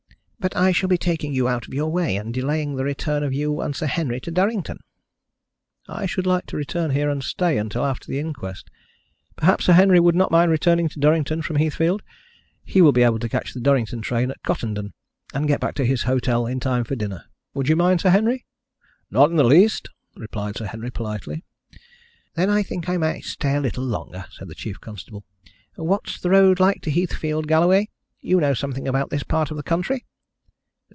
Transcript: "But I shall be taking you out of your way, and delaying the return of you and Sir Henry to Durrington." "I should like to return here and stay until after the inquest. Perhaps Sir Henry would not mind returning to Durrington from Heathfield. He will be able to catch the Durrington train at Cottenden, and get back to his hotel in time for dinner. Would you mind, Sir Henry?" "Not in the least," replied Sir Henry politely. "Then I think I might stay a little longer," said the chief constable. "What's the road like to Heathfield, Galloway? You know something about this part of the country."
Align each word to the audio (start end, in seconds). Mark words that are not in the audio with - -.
"But 0.43 0.55
I 0.55 0.71
shall 0.71 0.89
be 0.89 0.97
taking 0.97 1.35
you 1.35 1.47
out 1.47 1.67
of 1.67 1.73
your 1.75 1.91
way, 1.91 2.15
and 2.17 2.33
delaying 2.33 2.75
the 2.75 2.83
return 2.83 3.21
of 3.21 3.31
you 3.31 3.61
and 3.61 3.75
Sir 3.75 3.85
Henry 3.85 4.19
to 4.21 4.31
Durrington." 4.31 4.79
"I 5.87 6.07
should 6.07 6.25
like 6.25 6.47
to 6.47 6.57
return 6.57 6.89
here 6.89 7.11
and 7.11 7.23
stay 7.23 7.59
until 7.59 7.85
after 7.85 8.07
the 8.07 8.17
inquest. 8.17 8.71
Perhaps 9.35 9.65
Sir 9.65 9.73
Henry 9.73 9.99
would 9.99 10.15
not 10.15 10.31
mind 10.31 10.49
returning 10.49 10.89
to 10.89 10.99
Durrington 10.99 11.43
from 11.43 11.57
Heathfield. 11.57 12.01
He 12.65 12.81
will 12.81 12.91
be 12.91 13.03
able 13.03 13.19
to 13.19 13.29
catch 13.29 13.53
the 13.53 13.59
Durrington 13.59 14.01
train 14.01 14.31
at 14.31 14.41
Cottenden, 14.41 14.93
and 15.31 15.47
get 15.47 15.59
back 15.61 15.75
to 15.75 15.85
his 15.85 16.01
hotel 16.01 16.47
in 16.47 16.59
time 16.59 16.85
for 16.85 16.95
dinner. 16.95 17.25
Would 17.53 17.69
you 17.69 17.75
mind, 17.75 18.01
Sir 18.01 18.09
Henry?" 18.09 18.43
"Not 19.11 19.29
in 19.29 19.35
the 19.35 19.43
least," 19.43 19.89
replied 20.15 20.57
Sir 20.57 20.65
Henry 20.65 20.89
politely. 20.89 21.43
"Then 22.33 22.49
I 22.49 22.63
think 22.63 22.89
I 22.89 22.97
might 22.97 23.25
stay 23.25 23.57
a 23.57 23.61
little 23.61 23.85
longer," 23.85 24.25
said 24.31 24.47
the 24.47 24.55
chief 24.55 24.81
constable. 24.81 25.23
"What's 25.75 26.19
the 26.19 26.31
road 26.31 26.59
like 26.59 26.81
to 26.81 26.89
Heathfield, 26.89 27.47
Galloway? 27.47 27.89
You 28.21 28.39
know 28.39 28.55
something 28.55 28.87
about 28.87 29.11
this 29.11 29.21
part 29.21 29.51
of 29.51 29.57
the 29.57 29.61
country." 29.61 30.03